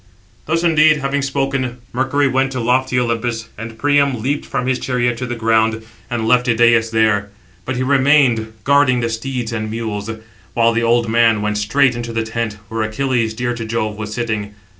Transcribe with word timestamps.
Thus, 0.47 0.63
indeed, 0.63 0.97
having 0.97 1.21
spoken, 1.21 1.77
Mercury 1.93 2.27
went 2.27 2.51
to 2.53 2.59
lofty 2.59 2.99
Olympus; 2.99 3.49
and 3.55 3.77
Priam 3.77 4.19
leaped 4.19 4.47
from 4.47 4.65
his 4.65 4.79
chariot 4.79 5.15
to 5.19 5.27
the 5.27 5.35
ground, 5.35 5.83
and 6.09 6.27
left 6.27 6.47
Idæus 6.47 6.89
there: 6.89 7.29
but 7.65 7.75
he 7.75 7.83
remained, 7.83 8.51
guarding 8.63 9.01
the 9.01 9.09
steeds 9.09 9.53
and 9.53 9.69
mules; 9.69 10.09
while 10.55 10.73
the 10.73 10.81
old 10.81 11.07
man 11.07 11.43
went 11.43 11.59
straight 11.59 11.95
into 11.95 12.11
the 12.13 12.23
tent, 12.23 12.57
where 12.67 12.81
Achilles, 12.81 13.35
dear 13.35 13.53
to 13.53 13.63
Jove, 13.63 13.95
was 13.95 14.11
sitting. 14.11 14.55